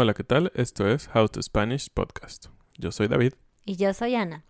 [0.00, 0.52] Hola, ¿qué tal?
[0.54, 2.46] Esto es How to Spanish Podcast.
[2.76, 3.32] Yo soy David.
[3.64, 4.44] Y yo soy Ana.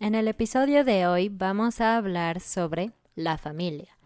[0.00, 3.96] En el episodio de hoy vamos a hablar sobre la familia,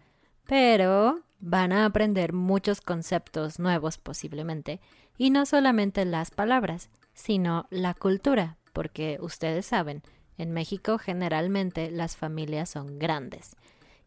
[0.45, 4.79] pero van a aprender muchos conceptos nuevos posiblemente,
[5.17, 10.03] y no solamente las palabras, sino la cultura, porque ustedes saben,
[10.37, 13.55] en México generalmente las familias son grandes.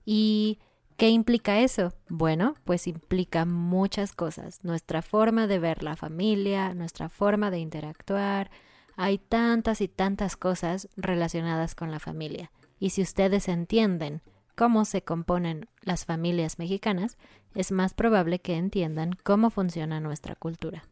[0.04, 0.60] ¿Y
[1.00, 1.94] qué implica eso?
[2.10, 4.62] Bueno, pues implica muchas cosas.
[4.64, 8.50] Nuestra forma de ver la familia, nuestra forma de interactuar.
[8.96, 12.50] Hay tantas y tantas cosas relacionadas con la familia.
[12.78, 14.20] Y si ustedes entienden
[14.54, 17.16] cómo se componen las familias mexicanas,
[17.54, 20.84] es más probable que entiendan cómo funciona nuestra cultura.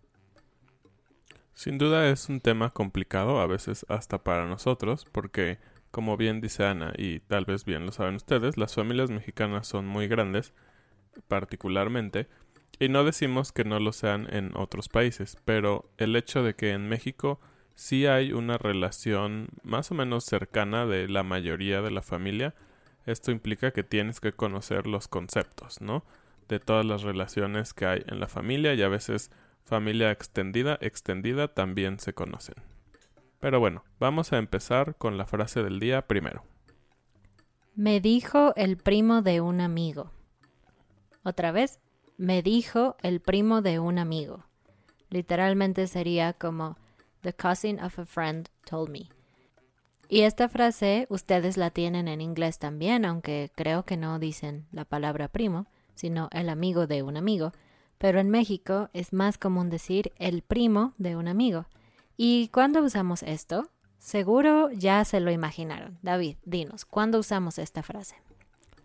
[1.52, 5.58] Sin duda es un tema complicado, a veces hasta para nosotros, porque,
[5.98, 9.84] como bien dice Ana, y tal vez bien lo saben ustedes, las familias mexicanas son
[9.84, 10.54] muy grandes,
[11.26, 12.28] particularmente,
[12.78, 16.70] y no decimos que no lo sean en otros países, pero el hecho de que
[16.70, 17.40] en México
[17.74, 22.54] sí hay una relación más o menos cercana de la mayoría de la familia,
[23.04, 26.04] esto implica que tienes que conocer los conceptos, ¿no?
[26.46, 29.32] De todas las relaciones que hay en la familia y a veces
[29.64, 32.77] familia extendida, extendida también se conocen.
[33.40, 36.44] Pero bueno, vamos a empezar con la frase del día primero.
[37.74, 40.10] Me dijo el primo de un amigo.
[41.22, 41.78] Otra vez,
[42.16, 44.44] me dijo el primo de un amigo.
[45.10, 46.76] Literalmente sería como
[47.22, 49.08] The cousin of a friend told me.
[50.08, 54.84] Y esta frase ustedes la tienen en inglés también, aunque creo que no dicen la
[54.84, 57.52] palabra primo, sino el amigo de un amigo
[57.98, 61.66] pero en México es más común decir el primo de un amigo.
[62.20, 63.70] ¿Y cuándo usamos esto?
[64.00, 66.00] Seguro ya se lo imaginaron.
[66.02, 68.16] David, dinos, ¿cuándo usamos esta frase?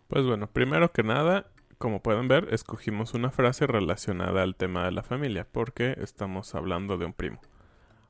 [0.06, 4.92] Pues bueno, primero que nada, como pueden ver, escogimos una frase relacionada al tema de
[4.92, 7.40] la familia, porque estamos hablando de un primo.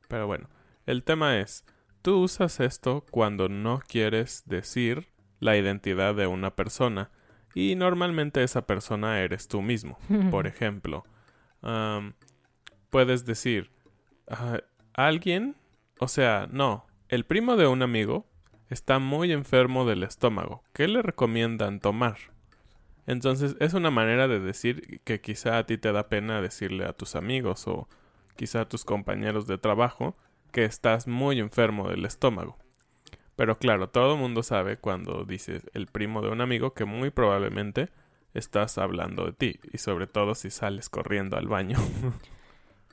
[0.09, 0.51] Pero bueno,
[0.85, 1.65] el tema es,
[2.03, 5.09] tú usas esto cuando no quieres decir
[5.41, 7.11] la identidad de una persona,
[7.55, 9.97] y normalmente esa persona eres tú mismo.
[10.31, 11.03] Por ejemplo,
[12.91, 13.71] puedes decir,
[14.29, 14.61] "Ah,
[14.95, 15.57] alguien,
[15.99, 18.27] o sea, no, el primo de un amigo
[18.71, 20.63] está muy enfermo del estómago.
[20.73, 22.17] ¿Qué le recomiendan tomar?
[23.07, 26.95] Entonces es una manera de decir que quizá a ti te da pena decirle a
[26.95, 27.89] tus amigos o
[28.37, 30.17] quizá a tus compañeros de trabajo
[30.53, 32.57] que estás muy enfermo del estómago.
[33.37, 37.11] Pero claro, todo el mundo sabe cuando dices el primo de un amigo que muy
[37.11, 37.91] probablemente
[38.33, 41.79] estás hablando de ti y sobre todo si sales corriendo al baño.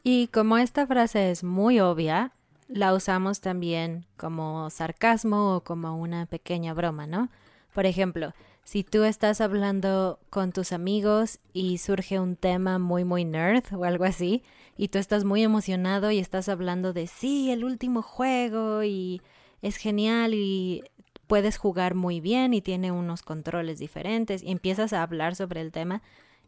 [0.04, 2.32] Y como esta frase es muy obvia,
[2.68, 7.30] la usamos también como sarcasmo o como una pequeña broma, ¿no?
[7.74, 8.34] Por ejemplo,
[8.64, 13.84] si tú estás hablando con tus amigos y surge un tema muy, muy nerd o
[13.84, 14.44] algo así,
[14.78, 19.22] y tú estás muy emocionado y estás hablando de, sí, el último juego y
[19.62, 20.84] es genial y
[21.28, 25.72] puedes jugar muy bien y tiene unos controles diferentes y empiezas a hablar sobre el
[25.72, 26.02] tema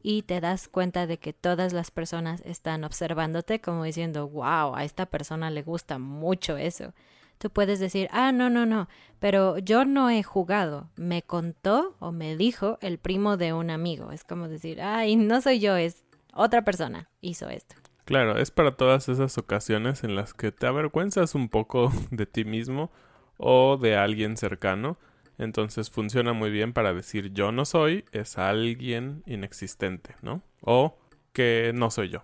[0.03, 4.83] y te das cuenta de que todas las personas están observándote como diciendo, wow, a
[4.83, 6.93] esta persona le gusta mucho eso.
[7.37, 8.87] Tú puedes decir, ah, no, no, no,
[9.19, 14.11] pero yo no he jugado, me contó o me dijo el primo de un amigo.
[14.11, 16.03] Es como decir, ay, no soy yo, es
[16.33, 17.75] otra persona hizo esto.
[18.05, 22.43] Claro, es para todas esas ocasiones en las que te avergüenzas un poco de ti
[22.43, 22.91] mismo
[23.37, 24.97] o de alguien cercano.
[25.37, 30.41] Entonces funciona muy bien para decir yo no soy, es alguien inexistente, ¿no?
[30.61, 30.97] O
[31.33, 32.23] que no soy yo.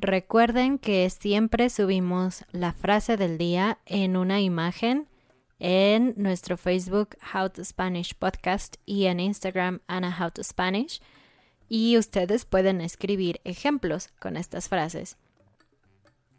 [0.00, 5.08] Recuerden que siempre subimos la frase del día en una imagen
[5.58, 11.00] en nuestro Facebook How to Spanish Podcast y en Instagram Ana How to Spanish.
[11.68, 15.18] Y ustedes pueden escribir ejemplos con estas frases.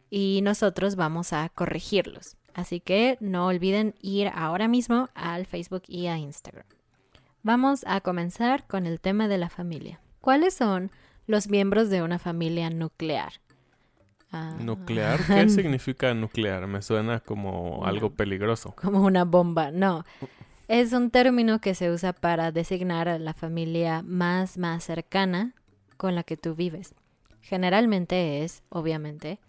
[0.09, 2.38] Y nosotros vamos a corregirlos.
[2.54, 6.66] Así que no olviden ir ahora mismo al Facebook y a Instagram.
[7.44, 10.00] Vamos a comenzar con el tema de la familia.
[10.22, 10.92] ¿Cuáles son
[11.25, 13.34] los miembros de una familia nuclear?
[14.31, 14.56] Ah.
[14.60, 15.19] ¿Nuclear?
[15.25, 16.68] ¿Qué significa nuclear?
[16.68, 18.75] Me suena como algo peligroso.
[18.75, 19.72] Como una bomba.
[19.72, 20.06] No.
[20.68, 25.54] Es un término que se usa para designar a la familia más, más cercana
[25.98, 26.94] con la que tú vives.
[27.42, 29.40] Generalmente es, obviamente,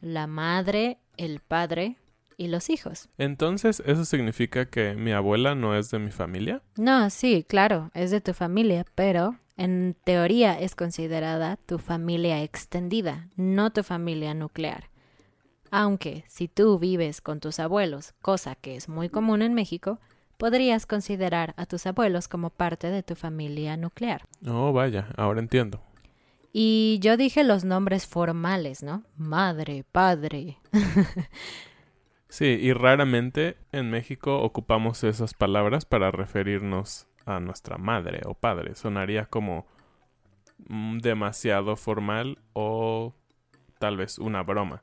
[0.00, 1.96] la madre, el padre
[2.36, 3.08] y los hijos.
[3.18, 6.62] Entonces, ¿eso significa que mi abuela no es de mi familia?
[6.76, 13.28] No, sí, claro, es de tu familia, pero en teoría es considerada tu familia extendida,
[13.36, 14.90] no tu familia nuclear.
[15.70, 19.98] Aunque si tú vives con tus abuelos, cosa que es muy común en México,
[20.36, 24.26] podrías considerar a tus abuelos como parte de tu familia nuclear.
[24.46, 25.80] Oh, vaya, ahora entiendo.
[26.52, 29.02] Y yo dije los nombres formales, ¿no?
[29.16, 30.58] Madre, padre.
[32.36, 38.74] sí, y raramente en México ocupamos esas palabras para referirnos a nuestra madre o padre.
[38.74, 39.66] Sonaría como
[40.68, 43.14] mm, demasiado formal o
[43.78, 44.82] tal vez una broma.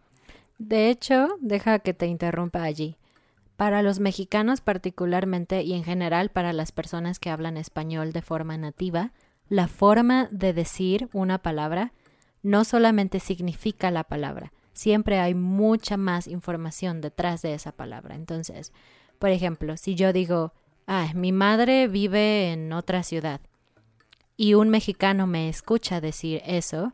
[0.57, 2.97] De hecho, deja que te interrumpa allí.
[3.55, 8.57] Para los mexicanos particularmente y en general para las personas que hablan español de forma
[8.57, 9.11] nativa,
[9.47, 11.93] la forma de decir una palabra
[12.41, 14.51] no solamente significa la palabra,
[14.83, 18.15] siempre hay mucha más información detrás de esa palabra.
[18.15, 18.73] Entonces,
[19.17, 20.51] por ejemplo, si yo digo,
[20.87, 23.39] ah, mi madre vive en otra ciudad
[24.35, 26.91] y un mexicano me escucha decir eso,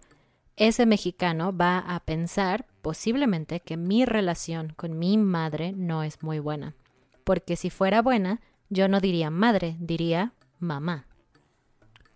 [0.55, 6.37] ese mexicano va a pensar posiblemente que mi relación con mi madre no es muy
[6.37, 6.75] buena.
[7.23, 8.39] Porque si fuera buena,
[8.69, 11.07] yo no diría madre, diría mamá.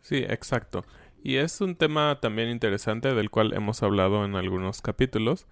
[0.02, 0.86] Sí, exacto.
[1.24, 5.48] Y es un tema también interesante del cual hemos hablado en algunos capítulos,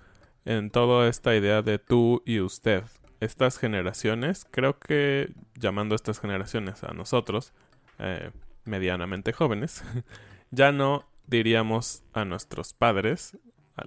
[0.46, 2.84] en toda esta idea de tú y usted.
[3.20, 7.54] Estas generaciones, creo que llamando estas generaciones a nosotros,
[8.00, 8.32] eh,
[8.66, 9.84] medianamente jóvenes,
[10.52, 13.38] ya no diríamos a nuestros padres,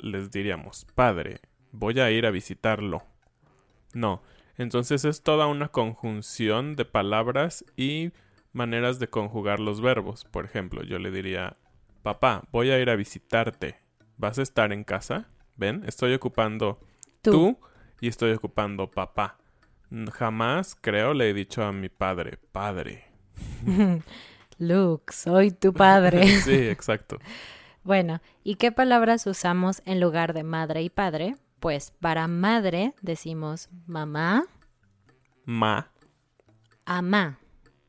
[0.00, 1.40] les diríamos, padre,
[1.72, 3.02] voy a ir a visitarlo.
[3.92, 4.22] No,
[4.56, 8.12] entonces es toda una conjunción de palabras y
[8.52, 10.24] maneras de conjugar los verbos.
[10.24, 11.56] Por ejemplo, yo le diría,
[12.02, 13.78] papá, voy a ir a visitarte.
[14.16, 15.28] ¿Vas a estar en casa?
[15.56, 15.82] ¿Ven?
[15.86, 16.78] Estoy ocupando
[17.22, 17.58] tú,
[18.00, 19.38] y estoy ocupando papá.
[20.12, 23.04] Jamás, creo, le he dicho a mi padre, padre.
[24.58, 26.26] Luke, soy tu padre.
[26.40, 27.18] sí, exacto.
[27.82, 31.36] Bueno, ¿y qué palabras usamos en lugar de madre y padre?
[31.60, 34.44] Pues para madre decimos mamá.
[35.44, 35.90] Ma.
[36.84, 37.38] Amá.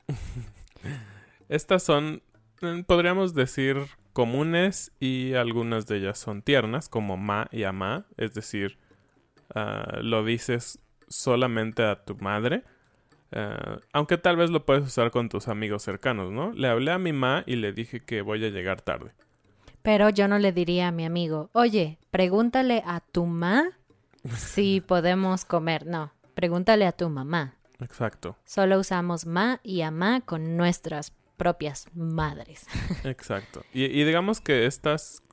[1.49, 2.21] Estas son,
[2.61, 3.77] mm, podríamos decir,
[4.15, 8.79] comunes y algunas de ellas son tiernas, como ma y amá, es decir,
[9.53, 10.79] ah, lo dices
[11.09, 12.63] solamente a tu madre,
[13.33, 16.53] ah, aunque tal vez lo puedes usar con tus amigos cercanos, ¿no?
[16.53, 19.11] Le hablé a mi ma y le dije que voy a llegar tarde.
[19.81, 23.65] Pero yo no le diría a mi amigo, oye, pregúntale a tu ma
[24.37, 25.85] si podemos comer.
[25.85, 27.55] No, pregúntale a tu mamá.
[27.81, 28.37] Exacto.
[28.45, 32.67] Solo usamos ma y amá con nuestras propias madres.
[33.03, 33.63] Exacto.
[33.73, 35.23] Y, digamos que estas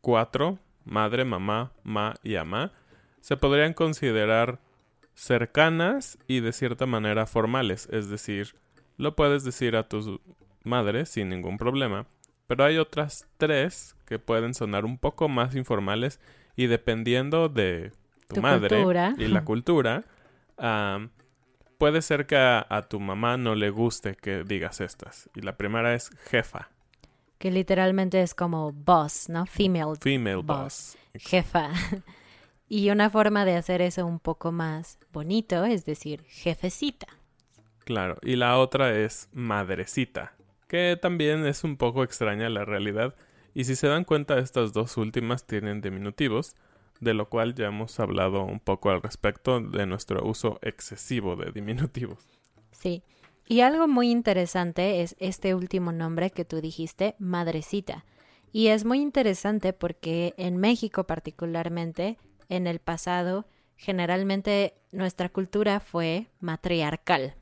[0.00, 2.72] cuatro, madre, mamá, ma y amá,
[3.20, 4.60] se podrían considerar
[5.14, 7.88] cercanas y de cierta manera formales.
[7.90, 8.56] Es decir,
[8.96, 10.20] lo puedes decir a tu
[10.64, 12.06] madre sin ningún problema.
[12.46, 16.18] Pero hay otras tres que pueden sonar un poco más informales
[16.56, 17.92] y dependiendo de
[18.32, 18.84] tu, madre
[19.18, 20.04] y la cultura,
[21.78, 25.30] puede ser que a, a tu mamá no le guste que digas estas.
[25.34, 26.70] Y la primera es jefa,
[27.38, 29.46] Que literalmente es como boss, ¿no?
[29.46, 30.44] Female female Boss.
[30.44, 30.98] boss.
[31.14, 31.70] jefa.
[32.70, 37.06] Y una forma de hacer eso un poco más bonito es decir jefecita.
[37.86, 40.34] Claro, y la otra es madrecita,
[40.66, 43.14] que también es un poco extraña la realidad,
[43.54, 46.56] y si se dan cuenta estas dos últimas tienen diminutivos,
[47.00, 51.52] de lo cual ya hemos hablado un poco al respecto de nuestro uso excesivo de
[51.52, 52.18] diminutivos.
[52.70, 53.02] Sí.
[53.46, 58.04] Y algo muy interesante es este último nombre que tú dijiste, madrecita.
[58.52, 66.26] Y es muy interesante porque en México particularmente, en el pasado, generalmente nuestra cultura fue
[66.40, 67.36] matriarcal.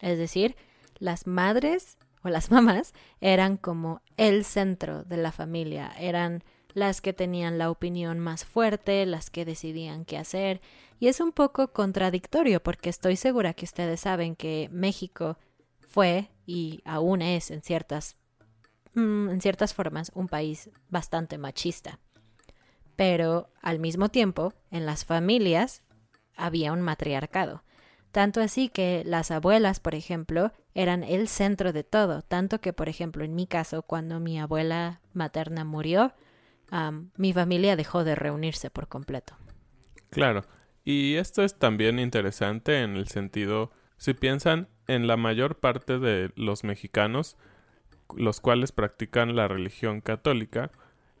[0.00, 0.56] Es decir,
[0.98, 6.44] las madres o las mamás eran como el centro de la familia, eran
[6.74, 10.60] las que tenían la opinión más fuerte, las que decidían qué hacer.
[11.00, 15.38] Y es un poco contradictorio porque estoy segura que ustedes saben que México
[15.80, 18.16] fue y aún es en ciertas,
[18.94, 21.98] mm, en ciertas formas un país bastante machista.
[22.96, 25.82] Pero al mismo tiempo, en las familias
[26.36, 27.62] había un matriarcado.
[28.10, 32.22] Tanto así que las abuelas, por ejemplo, eran el centro de todo.
[32.22, 36.14] Tanto que, por ejemplo, en mi caso, cuando mi abuela materna murió,
[37.16, 39.34] mi familia dejó de reunirse por completo.
[40.10, 40.44] Claro,
[40.84, 46.30] y esto es también interesante en el sentido, si piensan en la mayor parte de
[46.34, 47.36] los mexicanos,
[48.16, 50.70] los cuales practican la religión católica,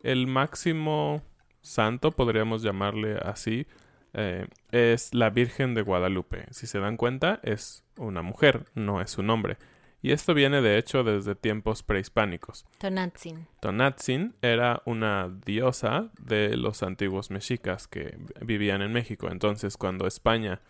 [0.02, 1.22] el máximo
[1.60, 3.66] santo, podríamos llamarle así,
[4.14, 6.46] eh, es la Virgen de Guadalupe.
[6.50, 9.58] Si se dan cuenta, es una mujer, no es un hombre.
[10.00, 12.66] Y esto viene de hecho desde tiempos prehispánicos.
[12.78, 13.48] Tonatzin.
[13.60, 19.28] Tonatzin era una diosa de los antiguos mexicas que vivían en México.
[19.30, 20.60] Entonces, cuando España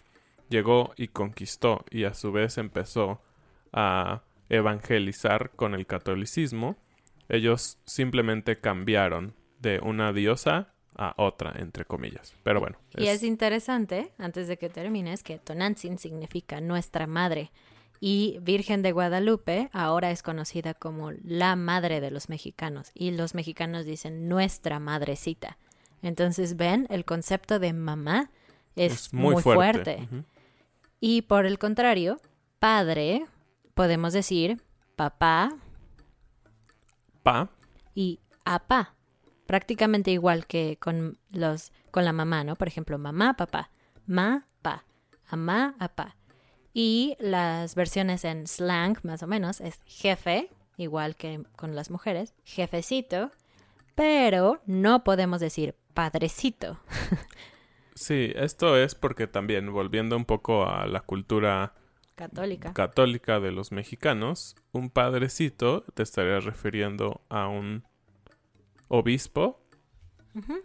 [0.49, 3.21] llegó y conquistó y a su vez empezó
[3.73, 6.79] a evangelizar con el catolicismo,
[7.29, 12.35] ellos simplemente cambiaron de una diosa a otra, entre comillas.
[12.43, 12.79] Pero bueno.
[12.97, 17.51] Y es interesante, antes de que termines, que Tonantzin significa nuestra madre.
[18.01, 22.91] Y Virgen de Guadalupe ahora es conocida como la madre de los mexicanos.
[22.95, 25.59] Y los mexicanos dicen nuestra madrecita.
[26.03, 28.31] Entonces, ven, el concepto de mamá
[28.77, 30.09] es, muy, fuerte.
[31.01, 32.21] Y por el contrario,
[32.61, 33.27] padre,
[33.75, 34.63] podemos decir
[34.95, 35.57] papá
[37.23, 37.51] Pa,
[37.95, 38.95] y apá.
[39.47, 42.57] Prácticamente igual que con los con la mamá, ¿no?
[42.57, 43.71] Por ejemplo, mamá, papá,
[44.07, 44.85] ma, pa,
[45.27, 46.17] amá, apá.
[46.73, 52.35] Y las versiones en slang, más o menos, es jefe, igual que con las mujeres,
[52.45, 53.31] jefecito,
[53.95, 56.79] pero no podemos decir padrecito.
[57.95, 61.75] sí, esto es porque también, volviendo un poco a la cultura
[62.15, 62.73] Católica.
[62.73, 67.85] católica de los mexicanos, un padrecito te estaría refiriendo a un
[68.89, 69.65] obispo,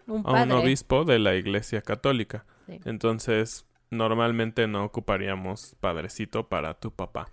[0.08, 2.46] un a un obispo de la iglesia católica.
[2.68, 2.80] Sí.
[2.86, 7.30] Entonces, normalmente no ocuparíamos padrecito para tu papá.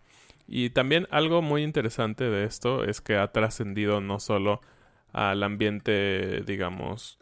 [0.47, 4.61] Y también algo muy interesante de esto es que ha trascendido no solo
[5.13, 7.19] al ambiente, digamos,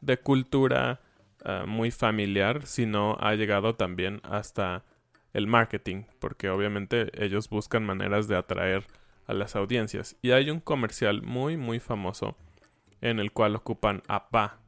[0.00, 1.00] de cultura
[1.44, 4.84] ah, muy familiar, sino ha llegado también hasta
[5.32, 8.84] el marketing, porque obviamente ellos buscan maneras de atraer
[9.26, 10.16] a las audiencias.
[10.20, 12.36] Y hay un comercial muy, muy famoso
[13.00, 14.58] en el cual ocupan a pa,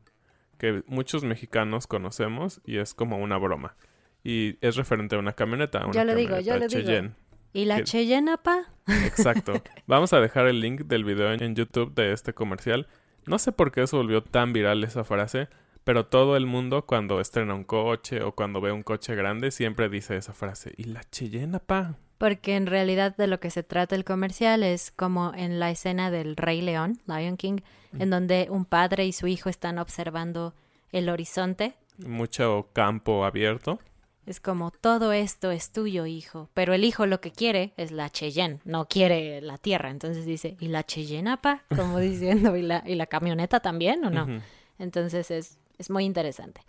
[0.59, 3.77] que muchos mexicanos conocemos y es como una broma.
[4.25, 5.85] Y es referente a una camioneta.
[5.85, 7.15] una Yo lo digo, camioneta lo digo.
[7.53, 8.65] ¿Y la que- Cheyenne, apá?
[8.89, 9.53] Exacto.
[9.87, 12.89] Vamos a dejar el link del video en- YouTube de este comercial.
[13.27, 15.49] No sé por qué se volvió tan viral esa frase,
[15.85, 19.89] pero todo el mundo cuando estrena un coche o cuando ve un coche grande siempre
[19.89, 20.73] dice esa frase.
[20.77, 21.95] ¿Y la Cheyenne, pa?
[22.19, 26.11] Porque en realidad de lo que se trata el comercial es como en la escena
[26.11, 27.59] del Rey León, Lion King,
[27.99, 30.55] en donde un padre y su hijo están observando
[30.93, 31.75] el horizonte.
[31.99, 33.79] Mucho campo abierto.
[34.27, 36.49] Es como todo esto es tuyo, hijo.
[36.55, 39.91] Pero el hijo lo que quiere es la Cheyenne, no quiere la tierra.
[39.91, 41.65] Entonces dice, ¿y la Cheyenne, apa?
[41.75, 44.41] Como diciendo, ¿y la, ¿y la camioneta también o no?
[44.79, 46.63] Entonces es, es muy interesante.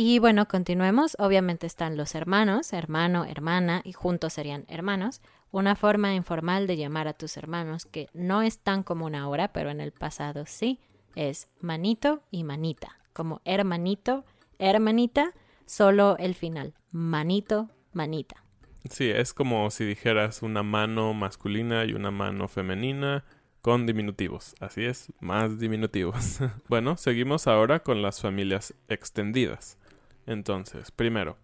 [0.00, 1.16] Y bueno, continuemos.
[1.18, 5.20] Obviamente están los hermanos, hermano, hermana, y juntos serían hermanos.
[5.50, 9.70] Una forma informal de llamar a tus hermanos que no es tan común ahora, pero
[9.70, 10.78] en el pasado sí,
[11.16, 12.98] es manito y manita.
[13.12, 14.24] Como hermanito,
[14.60, 15.32] hermanita,
[15.68, 16.74] solo el final.
[16.90, 18.42] Manito, manita.
[18.90, 23.24] Sí, es como si dijeras una mano masculina y una mano femenina
[23.60, 24.54] con diminutivos.
[24.60, 26.40] Así es, más diminutivos.
[26.68, 29.78] bueno, seguimos ahora con las familias extendidas.
[30.26, 31.36] Entonces, primero,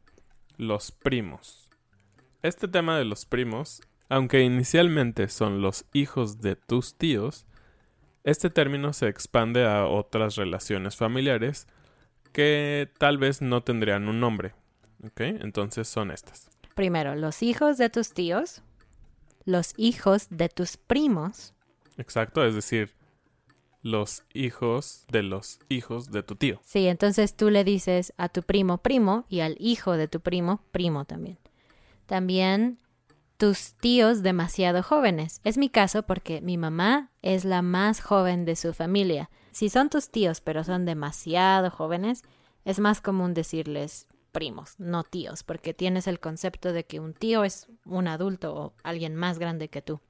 [0.57, 1.71] los primos.
[2.43, 7.47] Este tema de los primos, aunque inicialmente son los hijos de tus tíos,
[8.23, 11.67] este término se expande a otras relaciones familiares
[12.35, 14.53] que tal vez no tendrían un nombre.
[15.03, 15.21] ¿Ok?
[15.21, 16.51] Entonces son estas.
[16.75, 18.63] Primero, los hijos de tus tíos,
[19.45, 21.55] los hijos de tus primos,
[21.97, 22.91] Exacto, es decir,
[23.83, 26.61] los hijos de los hijos de tu tío.
[26.65, 30.63] Sí, entonces tú le dices a tu primo primo y al hijo de tu primo
[30.73, 31.39] primo también.
[32.07, 32.79] También
[33.37, 35.41] tus tíos demasiado jóvenes.
[35.45, 39.31] Es mi caso porque mi mamá es la más joven de su familia.
[39.53, 42.23] Si son tus tíos pero son demasiado jóvenes,
[42.65, 47.45] es más común decirles primos, no tíos, porque tienes el concepto de que un tío
[47.45, 50.01] es un adulto o alguien más grande que tú.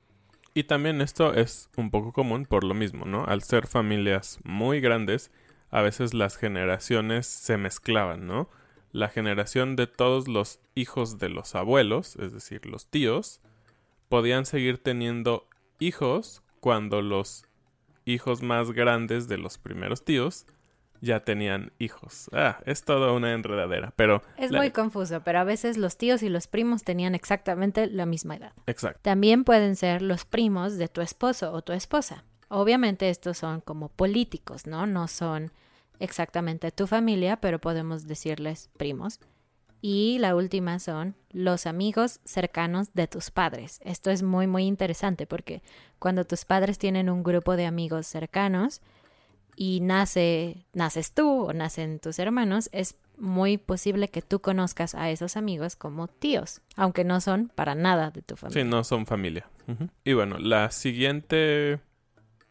[0.55, 3.25] Y también esto es un poco común por lo mismo, ¿no?
[3.27, 5.31] Al ser familias muy grandes,
[5.71, 8.49] a veces las generaciones se mezclaban, ¿no?
[8.95, 13.41] La generación de todos los hijos de los abuelos, es decir, los tíos,
[14.09, 15.49] podían seguir teniendo
[15.81, 17.45] hijos cuando los
[18.05, 20.47] hijos más grandes de los primeros tíos
[21.01, 22.31] ya tenían hijos.
[22.33, 24.23] Ah, es toda una enredadera, pero...
[24.37, 28.07] Es la- muy confuso, pero a veces los tíos y los primos tenían exactamente la
[28.07, 28.53] misma edad.
[28.69, 29.01] Exacto.
[29.03, 32.23] También pueden ser los primos de tu esposo o tu esposa.
[32.49, 34.87] Obviamente estos son como políticos, ¿no?
[34.87, 35.51] No son
[35.99, 39.21] exactamente tu familia, pero podemos decirles primos.
[39.81, 43.81] Y la última son los amigos cercanos de tus padres.
[43.85, 45.63] Esto es muy, muy interesante porque
[45.99, 48.81] cuando tus padres tienen un grupo de amigos cercanos
[49.57, 55.11] y nace, naces tú o nacen tus hermanos, es muy posible que tú conozcas a
[55.11, 58.63] esos amigos como tíos, aunque no son para nada de tu familia.
[58.63, 59.49] Sí, no son familia.
[60.03, 61.81] Y bueno, la siguiente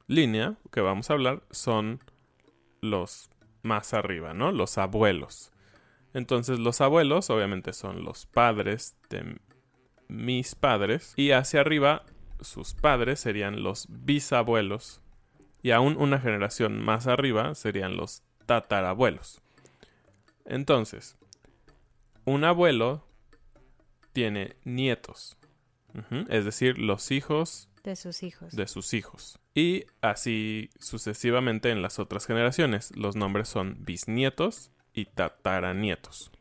[0.07, 1.99] línea que vamos a hablar son
[2.81, 3.29] los
[3.63, 4.51] más arriba, ¿no?
[4.51, 5.51] Los abuelos.
[6.13, 9.37] Entonces los abuelos obviamente son los padres de
[10.07, 12.03] mis padres y hacia arriba
[12.41, 15.01] sus padres serían los bisabuelos
[15.63, 19.41] y aún una generación más arriba serían los tatarabuelos.
[20.45, 21.17] Entonces,
[22.25, 23.07] un abuelo
[24.11, 25.37] tiene nietos,
[26.27, 28.53] es decir, los hijos De sus hijos.
[28.55, 29.39] de sus hijos.
[29.55, 32.95] Y así sucesivamente en las otras generaciones.
[32.95, 36.31] Los nombres son bisnietos y tataranietos.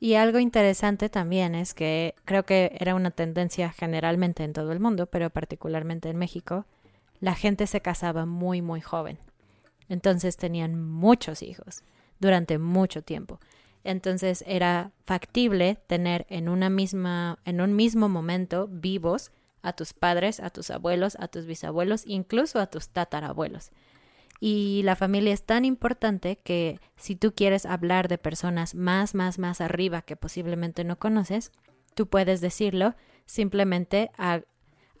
[0.00, 4.80] Y algo interesante también es que creo que era una tendencia generalmente en todo el
[4.80, 6.66] mundo, pero particularmente en México,
[7.20, 9.18] la gente se casaba muy, muy joven.
[9.88, 11.82] Entonces tenían muchos hijos
[12.20, 13.40] durante mucho tiempo.
[13.82, 19.32] Entonces era factible tener en una misma, en un mismo momento vivos
[19.68, 23.70] a tus padres, a tus abuelos, a tus bisabuelos, incluso a tus tatarabuelos.
[24.40, 29.38] Y la familia es tan importante que si tú quieres hablar de personas más, más,
[29.38, 31.50] más arriba que posiblemente no conoces,
[31.94, 32.94] tú puedes decirlo
[33.26, 34.42] simplemente ha-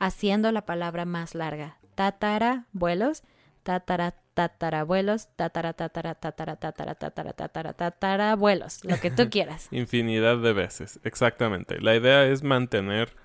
[0.00, 1.78] haciendo la palabra más larga.
[1.94, 3.22] Tatarabuelos,
[3.62, 9.68] tatara, tatarabuelos, tatara, tatara, tatara, tatara, tatara, tatara, tatarabuelos, lo que tú quieras.
[9.70, 11.80] Infinidad de veces, exactamente.
[11.80, 13.16] La idea es mantener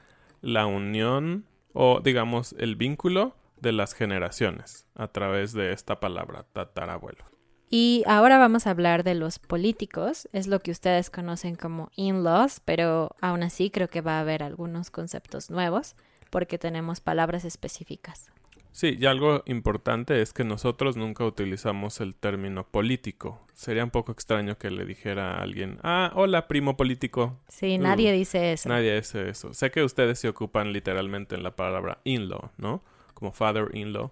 [0.43, 7.25] la unión o digamos el vínculo de las generaciones a través de esta palabra, tatarabuelo.
[7.69, 12.59] Y ahora vamos a hablar de los políticos, es lo que ustedes conocen como in-laws,
[12.63, 15.95] pero aún así creo que va a haber algunos conceptos nuevos
[16.29, 18.31] porque tenemos palabras específicas.
[18.73, 23.45] Sí, y algo importante es que nosotros nunca utilizamos el término político.
[23.53, 27.39] Sería un poco extraño que le dijera a alguien, ah, hola, primo político.
[27.47, 28.69] Sí, Uh, nadie dice eso.
[28.69, 29.53] Nadie dice eso.
[29.53, 32.83] Sé que ustedes se ocupan literalmente en la palabra in-law, ¿no?
[33.13, 34.11] Como father-in-law.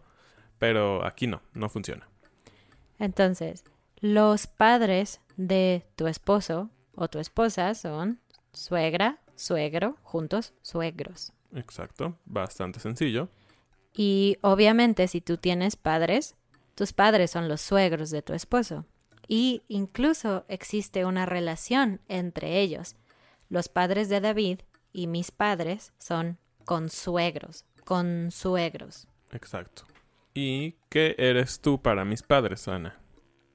[0.60, 2.08] Pero aquí no, no funciona.
[3.00, 3.64] Entonces,
[4.00, 8.20] los padres de tu esposo o tu esposa son
[8.54, 11.34] suegra, suegro, juntos, suegros.
[11.56, 13.28] Exacto, bastante sencillo.
[13.94, 16.36] Y obviamente si tú tienes padres,
[16.76, 18.86] tus padres son los suegros de tu esposo.
[19.28, 22.96] Y incluso existe una relación entre ellos.
[23.50, 24.60] Los padres de David
[24.94, 29.08] y mis padres son consuegros, consuegros.
[29.32, 29.84] Exacto.
[30.34, 32.98] ¿Y qué eres tú para mis padres, Ana?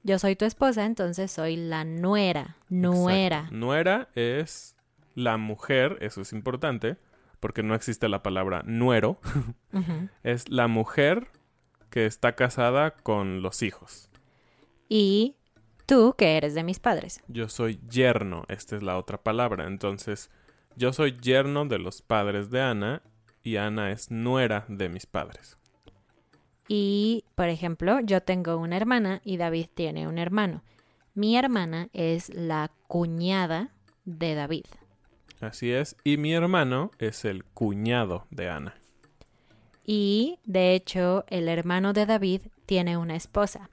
[0.03, 3.37] Yo soy tu esposa, entonces soy la nuera, nuera.
[3.39, 3.55] Exacto.
[3.55, 4.75] Nuera es
[5.15, 6.97] la mujer, eso es importante,
[7.39, 9.19] porque no existe la palabra nuero.
[10.23, 11.27] Es la mujer
[11.89, 14.09] que está casada con los hijos.
[14.89, 15.35] Y
[15.85, 17.21] tú, que eres de mis padres.
[17.27, 19.67] Yo soy yerno, esta es la otra palabra.
[19.67, 20.29] Entonces,
[20.75, 23.01] yo soy yerno de los padres de Ana
[23.43, 25.57] y Ana es nuera de mis padres.
[26.67, 30.63] Y, por ejemplo, yo tengo una hermana y David tiene un hermano.
[31.13, 33.71] Mi hermana es la cuñada
[34.05, 34.65] de David.
[35.39, 35.95] Así es.
[36.03, 38.75] Y mi hermano es el cuñado de Ana.
[39.85, 43.69] Y, de hecho, el hermano de David tiene una esposa.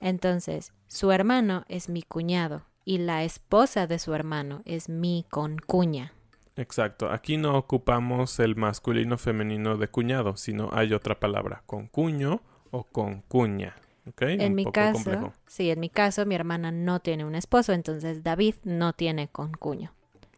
[0.00, 6.12] Entonces, su hermano es mi cuñado y la esposa de su hermano es mi concuña.
[6.56, 7.10] Exacto.
[7.10, 13.76] Aquí no ocupamos el masculino femenino de cuñado, sino hay otra palabra, concuño o concuña.
[14.08, 14.22] ¿ok?
[14.22, 15.32] En Un mi poco caso, complejo.
[15.46, 19.92] sí, en mi caso, mi hermana no tiene un esposo, entonces David no tiene concuño.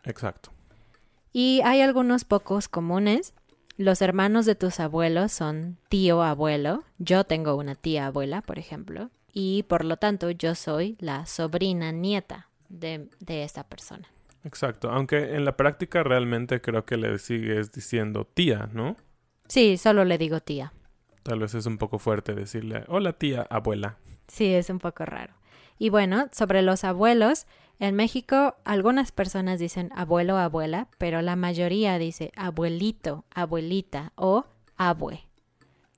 [0.05, 0.51] Exacto.
[1.33, 3.35] Y hay algunos pocos comunes.
[3.77, 6.85] Los hermanos de tus abuelos son tío abuelo.
[6.99, 9.11] Yo tengo una tía abuela, por ejemplo.
[9.33, 14.09] Y por lo tanto yo soy la sobrina nieta de, de esa persona.
[14.45, 14.91] Exacto.
[14.91, 18.97] Aunque en la práctica realmente creo que le sigues diciendo tía, ¿no?
[19.49, 20.73] Sí, solo le digo tía.
[21.25, 23.97] Tal vez es un poco fuerte decirle, hola tía, abuela.
[24.29, 25.35] Sí, es un poco raro.
[25.79, 27.47] Y bueno, sobre los abuelos,
[27.79, 34.45] en México algunas personas dicen abuelo, abuela, pero la mayoría dice abuelito, abuelita o
[34.77, 35.27] abue.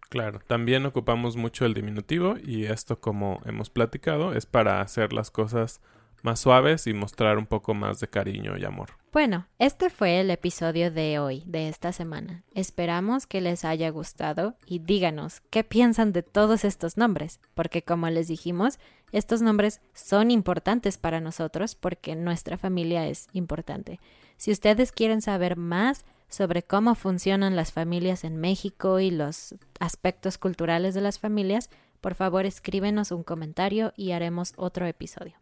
[0.08, 5.30] Claro, también ocupamos mucho el diminutivo y esto, como hemos platicado, es para hacer las
[5.30, 5.80] cosas
[6.22, 8.90] más suaves y mostrar un poco más de cariño y amor.
[9.12, 12.44] Bueno, este fue el episodio de hoy, de esta semana.
[12.52, 18.10] Esperamos que les haya gustado y díganos qué piensan de todos estos nombres, porque como
[18.10, 18.78] les dijimos,
[19.12, 24.00] estos nombres son importantes para nosotros porque nuestra familia es importante.
[24.36, 30.38] Si ustedes quieren saber más sobre cómo funcionan las familias en México y los aspectos
[30.38, 35.34] culturales de las familias, por favor escríbenos un comentario y haremos otro episodio.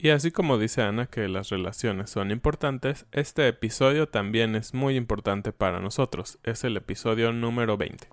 [0.00, 4.94] Y así como dice Ana que las relaciones son importantes, este episodio también es muy
[4.94, 6.38] importante para nosotros.
[6.44, 8.08] Es el episodio número 20.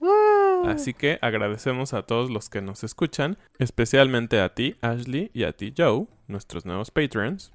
[0.67, 5.53] Así que agradecemos a todos los que nos escuchan, especialmente a ti, Ashley, y a
[5.53, 7.51] ti, Joe, nuestros nuevos patrons.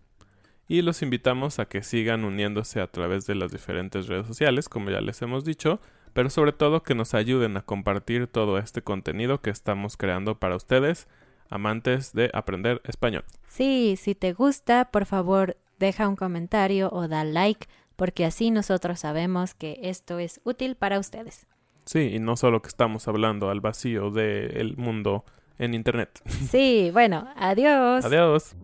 [0.69, 4.91] Y los invitamos a que sigan uniéndose a través de las diferentes redes sociales, como
[4.91, 5.81] ya les hemos dicho,
[6.13, 10.57] pero sobre todo que nos ayuden a compartir todo este contenido que estamos creando para
[10.57, 11.09] ustedes,
[11.49, 13.25] amantes de aprender español.
[13.49, 19.01] Sí, si te gusta, por favor, deja un comentario o da like, porque así nosotros
[19.01, 21.47] sabemos que esto es útil para ustedes.
[21.85, 25.25] Sí, y no solo que estamos hablando al vacío del mundo
[25.59, 26.21] en Internet.
[26.51, 28.05] Sí, bueno, adiós.
[28.05, 28.57] Adiós.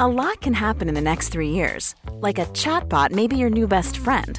[0.00, 1.94] A lot can happen in the next three years.
[2.20, 4.38] Like a chatbot may be your new best friend.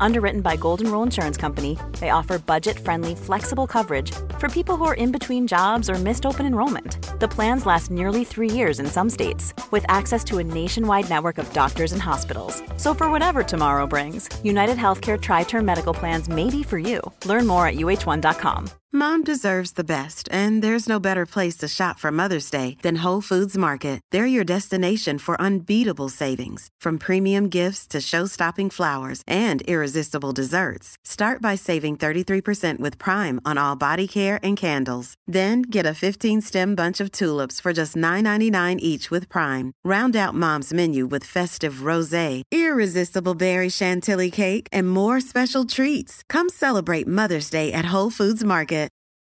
[0.00, 4.84] Underwritten by Golden Rule Insurance Company, they offer budget friendly, flexible coverage for people who
[4.84, 6.98] are in between jobs or missed open enrollment.
[7.20, 11.38] The plans last nearly three years in some states, with access to a nationwide network
[11.38, 12.62] of doctors and hospitals.
[12.76, 17.00] So, for whatever tomorrow brings, United Healthcare Tri Term Medical Plans may be for you.
[17.24, 18.70] Learn more at uh1.com.
[18.92, 23.02] Mom deserves the best, and there's no better place to shop for Mother's Day than
[23.02, 24.00] Whole Foods Market.
[24.12, 30.96] They're your destination for unbeatable savings, from premium gifts to show-stopping flowers and irresistible desserts.
[31.04, 35.14] Start by saving 33% with Prime on all body care and candles.
[35.26, 39.72] Then get a 15-stem bunch of tulips for just $9.99 each with Prime.
[39.84, 46.22] Round out Mom's menu with festive rosé, irresistible berry chantilly cake, and more special treats.
[46.30, 48.86] Come celebrate Mother's Day at Whole Foods Market.